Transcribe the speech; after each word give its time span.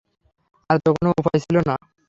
আর 0.69 0.77
তো 0.83 0.89
কোনো 0.95 1.09
উপায় 1.19 1.39
ছিল 1.43 1.55
না। 1.69 1.75